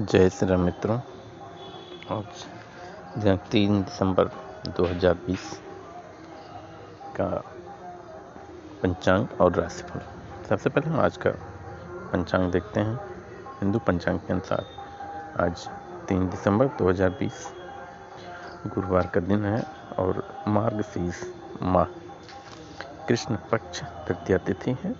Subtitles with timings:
[0.00, 0.96] जय श्री राम मित्रों।
[2.10, 4.30] आज तीन दिसंबर
[4.68, 5.60] 2020
[7.16, 7.26] का
[8.82, 10.00] पंचांग और राशिफल।
[10.48, 11.30] सबसे पहले हम आज का
[12.12, 12.96] पंचांग देखते हैं।
[13.60, 14.66] हिंदू पंचांग के अनुसार
[15.40, 15.68] आज
[16.08, 17.48] तीन दिसंबर 2020
[18.66, 19.62] गुरुवार का दिन है
[19.98, 21.24] और मार्ग शीर्ष
[21.62, 21.84] माह
[23.08, 24.94] कृष्ण पक्ष तृतीया तिथि है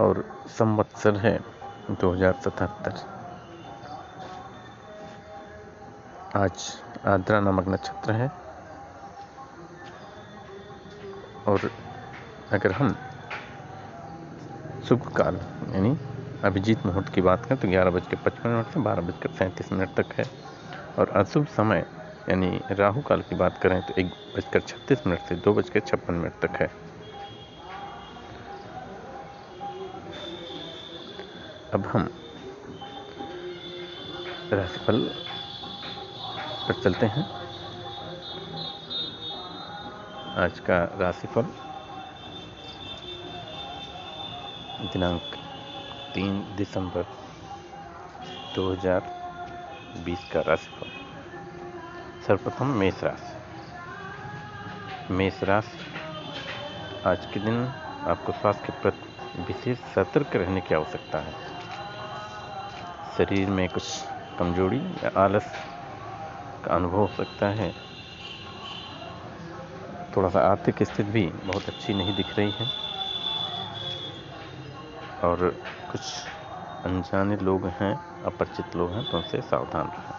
[0.00, 1.55] और संवत्सर है।
[1.90, 2.94] दो हज़ार सतहत्तर।
[6.36, 6.64] आज
[7.06, 8.26] आद्रा नामक नक्षत्र है।
[11.46, 11.70] और
[12.52, 12.94] अगर हम
[14.88, 15.36] शुभ काल
[15.74, 15.96] यानी
[16.44, 19.72] अभिजीत मुहूर्त की बात करें तो ग्यारह बज के पचपन मिनट से बारह बजकर सैंतीस
[19.72, 20.24] मिनट तक है।
[20.98, 21.84] और अशुभ समय,
[22.28, 26.14] यानी राहु काल की बात करें तो एक बजकर छत्तीस मिनट से दो बजकर छप्पन
[26.14, 26.70] मिनट तक है।
[31.74, 32.02] अब हम
[34.52, 35.00] राशिफल
[36.68, 37.24] पर चलते हैं।
[40.36, 41.42] आज का राशिफल
[44.92, 45.22] दिनांक
[46.14, 47.02] तीन दिसंबर
[48.54, 50.90] 2020 का राशिफल।
[52.26, 53.34] सर्वप्रथम मेष राशि।
[55.12, 55.78] मेष राशि
[57.06, 57.66] आज के दिन
[58.06, 61.55] आपको स्वास्थ्य के प्रति विशेष सतर्क रहने की आवश्यकता है।
[63.18, 63.84] शरीर में कुछ
[64.38, 65.52] कमज़ोरी या आलस
[66.64, 67.70] का अनुभव हो सकता है।
[70.16, 72.70] थोड़ा सा आर्थिक स्थिति भी बहुत अच्छी नहीं दिख रही है।
[75.22, 75.48] और
[75.90, 76.02] कुछ
[76.84, 77.94] अनजाने लोग हैं,
[78.24, 80.14] अपरिचित लोग हैं तो उनसे सावधान रहें।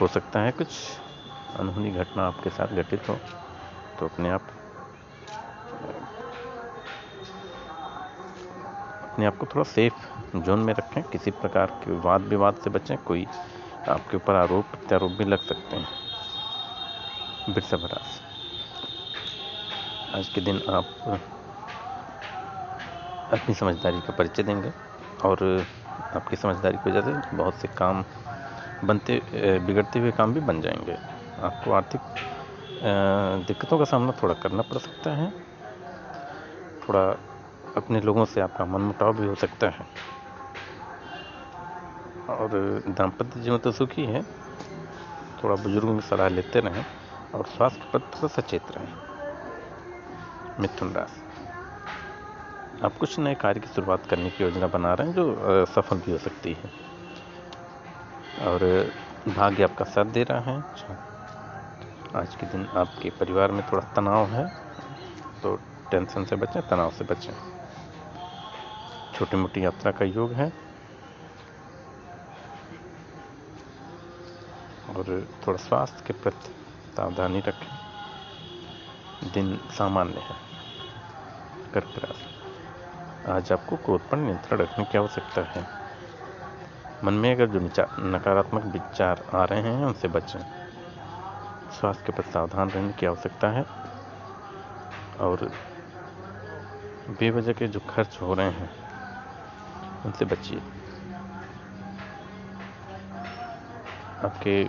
[0.00, 0.76] हो सकता है कुछ
[1.54, 3.18] अनहोनी घटना आपके साथ घटित हो
[3.98, 4.46] तो अपने आप
[9.14, 12.96] अपने आप को थोड़ा सेफ़ जोन में रखें। किसी प्रकार के वाद विवाद से बचें।
[13.06, 13.26] कोई
[13.88, 15.88] आपके ऊपर आरोप, प्रत्यारोप भी लग सकते हैं।
[17.48, 18.20] वृषभ राशि
[20.14, 20.86] आज के दिन आप
[23.32, 24.72] अपनी समझदारी का परिचय देंगे
[25.24, 25.66] और
[26.14, 28.04] आपकी समझदारी की वजह से बहुत से काम
[28.84, 29.22] बनते
[29.66, 30.96] बिगड़ते हुए काम भी बन जाएँगे।
[31.42, 32.00] आपको आर्थिक
[33.46, 35.32] दिक्कतों का सामना थोड़ा करना पड़ सकता है।
[36.88, 37.04] थोड़ा
[37.76, 39.86] अपने लोगों से आपका मन मुटाव भी हो सकता है।
[42.28, 42.50] और
[42.88, 44.22] दाम्पत्य जीवन तो सुखी है।
[45.42, 46.84] थोड़ा बुज़ुर्गों की सलाह लेते रहें
[47.34, 48.94] और स्वास्थ्य पर थोड़ा सचेत रहें।
[50.60, 51.20] मिथुन राशि।
[52.84, 56.12] आप कुछ नए कार्य की शुरुआत करने की योजना बना रहे हैं जो सफल भी
[56.12, 56.70] हो सकती है।
[58.48, 58.64] और
[59.28, 60.58] भाग्य आपका साथ दे रहा है।
[62.16, 64.46] आज के दिन आपके परिवार में थोड़ा तनाव है
[65.42, 65.56] तो
[65.90, 67.53] टेंशन से बचें, तनाव से बचें।
[69.14, 70.52] छोटी मोटी यात्रा का योग है।
[74.90, 76.54] और थोड़ा स्वास्थ्य के प्रति
[76.96, 77.78] सावधानी रखें।
[79.32, 80.36] दिन सामान्य है।
[81.74, 82.34] कर्क राशि
[83.30, 85.66] आज आपको क्रोध पर नियंत्रण रखने की आवश्यकता है।
[87.04, 87.60] मन में अगर जो
[88.00, 90.40] नकारात्मक विचार आ रहे हैं, उनसे बचें।
[91.72, 93.62] स्वास्थ्य के प्रति सावधान रहने की आवश्यकता है।
[95.20, 95.52] और
[97.08, 98.83] बेवजह के जो खर्च हो रहे हैं
[100.06, 100.60] उनसे बचिए।
[104.24, 104.64] आपके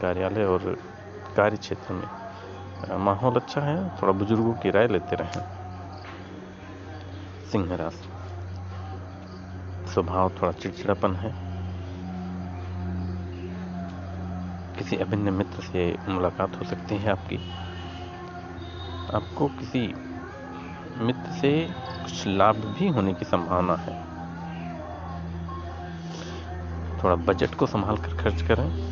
[0.00, 0.76] कार्यालय और
[1.36, 2.08] कार्य क्षेत्र में
[2.98, 3.88] माहौल अच्छा है?
[3.88, 5.42] थोड़ा बुज़ुर्गों की राय लेते रहें।
[7.52, 8.08] सिंह राशि
[9.92, 11.30] स्वभाव थोड़ा चिड़चिड़ापन है।
[14.78, 17.36] किसी अभिन्न मित्र से मुलाकात हो सकती है आपकी।
[19.16, 19.94] आपको किसी
[20.98, 21.70] मित्र से
[22.02, 24.06] कुछ लाभ भी होने की संभावना है।
[26.98, 28.86] थोड़ा बजट को संभाल कर खर्च करें।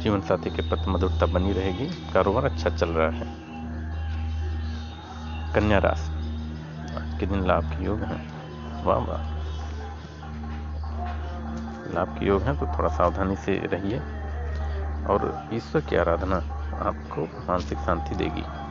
[0.00, 3.36] जीवन साथी के प्रति मधुरता बनी रहेगी। कारोबार अच्छा चल रहा है।
[5.54, 6.12] कन्या राशि।
[6.94, 8.32] आज के दिन लाभ के योग हैं।
[8.84, 9.22] वाह वाह।
[11.94, 13.98] लाभ के योग हैं तो थोड़ा सावधानी से रहिए।
[15.06, 16.36] और ईश्वर की आराधना
[16.86, 18.67] आपको मानसिक शांति देगी।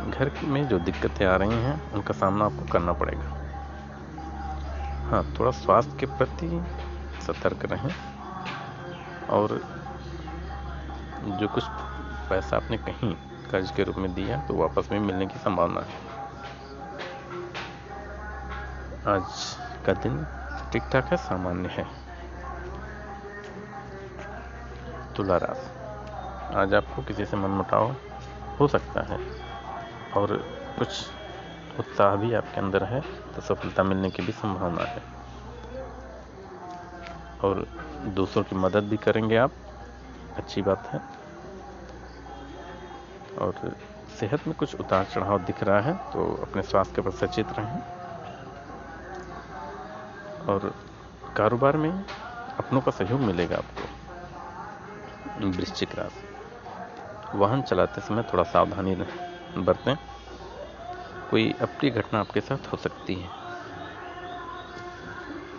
[0.00, 3.36] घर में जो दिक्कतें आ रही हैं, उनका सामना आपको करना पड़ेगा।
[5.10, 6.48] हाँ थोड़ा स्वास्थ्य के प्रति
[7.22, 7.94] सतर्क रहें
[9.28, 9.60] और
[11.40, 11.64] जो कुछ
[12.30, 13.14] पैसा आपने कहीं
[13.50, 16.08] कर्ज के रूप में दिया तो वापस में मिलने की संभावना है।
[19.06, 19.24] आज
[19.86, 20.24] का दिन
[20.72, 21.86] ठीक ठाक है, सामान्य है।
[25.16, 27.94] तुला राशि। आज आपको किसी से मन मुटाव
[28.60, 29.18] हो सकता है।
[30.16, 30.36] और
[30.78, 30.88] कुछ
[31.78, 33.00] उत्साह भी आपके अंदर है
[33.34, 35.02] तो सफलता मिलने की भी संभावना है।
[37.40, 37.66] और
[38.14, 39.52] दूसरों की मदद भी करेंगे आप,
[40.36, 41.00] अच्छी बात है।
[43.38, 43.74] और
[44.20, 47.80] सेहत में कुछ उतार चढ़ाव दिख रहा है तो अपने स्वास्थ्य के पर सचेत रहें।
[50.46, 50.74] और
[51.36, 53.84] कारोबार में अपनों का सहयोग मिलेगा आपको,
[55.48, 58.94] वृश्चिक राशि। वाहन चलाते समय थोड़ा सावधानी
[59.58, 59.96] बरतें।
[61.30, 63.30] कोई अप्रिय घटना आपके साथ हो सकती है।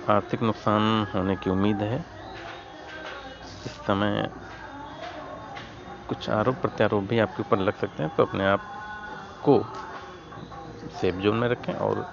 [0.10, 2.06] आर्थिक नुकसान होने की उम्मीद है।
[3.66, 4.30] इस समय
[6.10, 8.62] कुछ आरोप प्रत्यारोप भी आपके ऊपर लग सकते हैं तो अपने आप
[9.44, 9.64] को
[11.02, 12.08] सेफ़ जोन में रखें और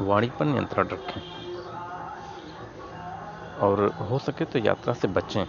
[0.00, 1.20] वाणी पर नियंत्रण रखें।
[3.58, 5.46] और हो सके तो यात्रा से बचें।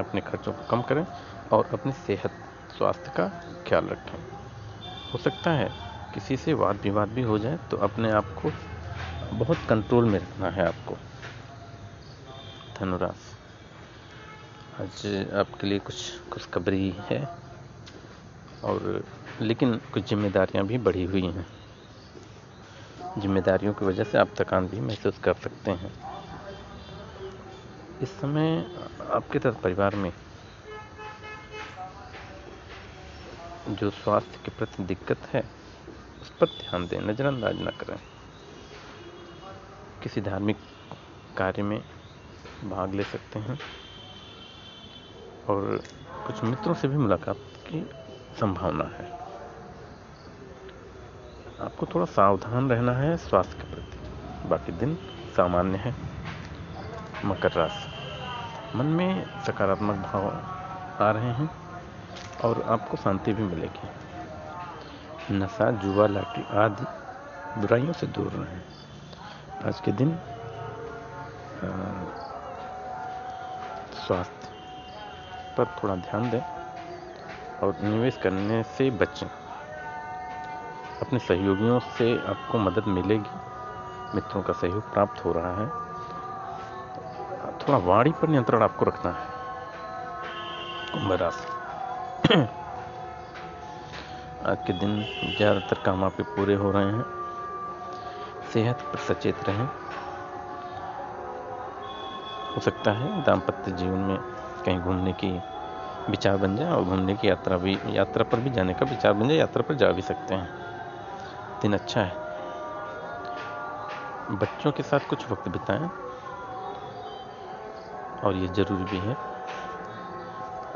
[0.00, 1.06] अपने खर्चों को कम करें
[1.52, 2.30] और अपनी सेहत,
[2.78, 3.28] स्वास्थ्य का
[3.68, 4.37] ख्याल रखें।
[5.12, 5.68] हो सकता है
[6.14, 8.52] किसी से वाद विवाद भी हो जाए तो अपने आप को
[9.34, 10.96] बहुत कंट्रोल में रखना है आपको।
[12.80, 13.26] धनुराज
[14.74, 15.96] आज आपके लिए कुछ
[16.32, 17.18] खुशखबरी है,
[18.62, 19.02] और
[19.40, 21.46] लेकिन कुछ जिम्मेदारियाँ भी बढ़ी हुई हैं।
[23.16, 25.92] जिम्मेदारियों की वजह से आप थकान भी महसूस कर सकते हैं।
[28.00, 28.64] इस समय
[29.12, 30.10] आपके तथा परिवार में
[33.68, 35.44] जो स्वास्थ्य के प्रति दिक्कत है,
[36.22, 37.98] उस पर ध्यान दें नज़रअंदाज न करें।
[40.02, 40.56] किसी धार्मिक
[41.36, 41.84] कार्य में
[42.64, 43.58] भाग ले सकते हैं
[45.48, 45.82] और
[46.26, 47.90] कुछ मित्रों से भी मुलाकात की
[48.40, 49.12] संभावना है।
[51.60, 53.98] आपको थोड़ा सावधान रहना है स्वास्थ्य के प्रति।
[54.48, 54.98] बाकी दिन
[55.36, 55.94] सामान्य है।
[57.24, 57.98] मकर राशि।
[58.78, 60.30] मन में सकारात्मक भाव
[61.04, 61.67] आ रहे हैं।
[62.44, 63.88] और आपको शांति भी मिलेगी।
[65.34, 66.84] नशा, जुआ, लाठी आदि
[67.60, 68.62] बुराइयों से दूर रहें।
[69.66, 70.18] आज के दिन
[73.92, 74.48] स्वास्थ्य
[75.56, 76.40] पर थोड़ा ध्यान दें
[77.62, 79.26] और निवेश करने से बचें।
[81.00, 83.30] अपने सहयोगियों से आपको मदद मिलेगी।
[84.14, 85.66] मित्रों का सहयोग प्राप्त हो रहा है।
[87.58, 89.26] थोड़ा वाणी पर नियंत्रण आपको रखना है।
[90.92, 91.57] कुंभ राशि।
[94.46, 95.02] आज के दिन
[95.36, 97.04] ज़्यादातर काम आपके पूरे हो रहे हैं।
[98.52, 99.68] सेहत पर सचेत रहें।
[102.56, 104.18] हो सकता है दाम्पत्य जीवन में
[104.64, 105.30] कहीं घूमने की
[106.10, 109.28] विचार बन जाए और घूमने की यात्रा भी, यात्रा पर भी जाने का विचार बन
[109.28, 110.48] जाए, यात्रा पर जा भी सकते हैं।
[111.62, 112.16] दिन अच्छा है।
[114.30, 115.90] बच्चों के साथ कुछ वक्त बिताएँ।
[118.22, 119.16] और ये ज़रूरी भी है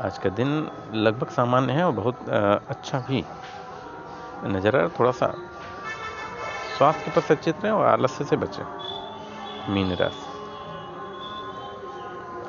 [0.03, 0.49] आज का दिन
[0.93, 2.29] लगभग सामान्य है और बहुत
[2.69, 3.23] अच्छा भी।
[4.45, 5.27] नज़र आ थोड़ा सा
[6.77, 8.63] स्वास्थ्य पर सचेत रहें और आलस्य से बचें।
[9.73, 10.25] मीन राशि।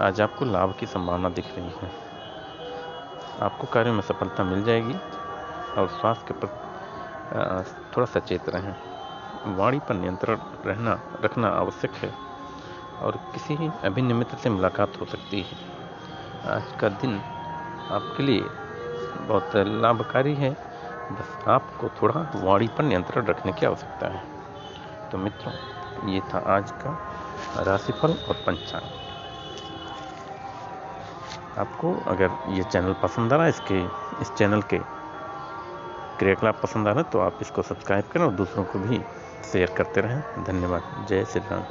[0.04, 1.90] आज आपको लाभ की संभावना दिख रही है।
[3.40, 4.94] आपको कार्य में सफलता मिल जाएगी
[5.78, 6.48] और स्वास्थ्य के पर
[7.96, 8.74] थोड़ा सचेत रहें।
[9.56, 12.12] वाणी पर नियंत्रण रहना, रखना आवश्यक है
[13.02, 15.56] और किसी अभिन्न मित्र से मुलाकात हो सकती है।
[16.56, 17.20] आज का दिन
[17.90, 18.44] आपके लिए
[19.20, 20.50] बहुत लाभकारी है।
[21.12, 24.22] बस आपको थोड़ा वाणी पर नियंत्रण रखने की आवश्यकता है।
[25.12, 25.52] तो मित्रों,
[26.08, 26.98] ये था आज का
[27.62, 28.90] राशिफल और पंचांग।
[31.58, 33.84] आपको अगर ये चैनल पसंद आ रहा है, इसके,
[34.20, 34.78] इस चैनल के
[36.18, 39.00] क्रियाकलाप पसंद आ रहा है तो आप इसको सब्सक्राइब करें और दूसरों को भी
[39.52, 41.62] शेयर करते रहें। धन्यवाद। जय श्री राम।